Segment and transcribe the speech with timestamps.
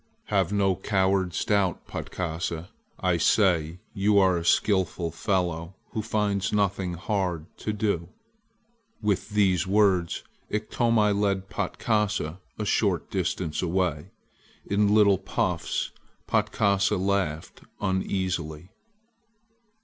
[0.29, 2.69] "Have no coward's doubt, Patkasa.
[2.99, 8.09] I say you are a skillful fellow who finds nothing hard to do."
[8.99, 14.09] With these words Iktomi led Patkasa a short distance away.
[14.65, 15.91] In little puffs
[16.25, 18.71] Patkasa laughed uneasily.